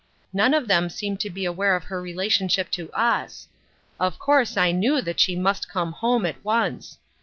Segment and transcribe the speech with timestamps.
[0.33, 2.17] None of them seemed to be aware of her 328 AT HOME.
[2.17, 3.47] relationship to us.
[3.99, 6.97] Of course I knew that she must come home at once.